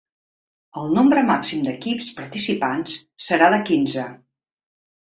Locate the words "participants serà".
2.23-3.53